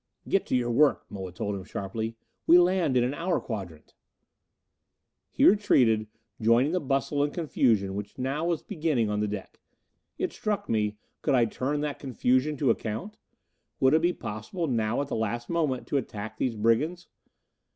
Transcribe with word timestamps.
"Get 0.27 0.47
to 0.47 0.55
your 0.55 0.71
work," 0.71 1.05
Moa 1.11 1.31
told 1.31 1.53
him 1.53 1.63
sharply. 1.63 2.15
"We 2.47 2.57
land 2.57 2.97
in 2.97 3.03
an 3.03 3.13
hour 3.13 3.39
quadrant." 3.39 3.93
He 5.29 5.45
retreated, 5.45 6.07
joining 6.41 6.71
the 6.71 6.79
bustle 6.79 7.21
and 7.21 7.31
confusion 7.31 7.93
which 7.93 8.17
now 8.17 8.47
was 8.47 8.63
beginning 8.63 9.11
on 9.11 9.19
the 9.19 9.27
deck. 9.27 9.59
It 10.17 10.33
struck 10.33 10.67
me 10.67 10.97
could 11.21 11.35
I 11.35 11.45
turn 11.45 11.81
that 11.81 11.99
confusion 11.99 12.57
to 12.57 12.71
account? 12.71 13.19
Would 13.79 13.93
it 13.93 14.01
be 14.01 14.11
possible, 14.11 14.65
now 14.65 15.01
at 15.01 15.07
the 15.07 15.15
last 15.15 15.51
moment, 15.51 15.85
to 15.89 15.97
attack 15.97 16.37
these 16.39 16.55
brigands? 16.55 17.07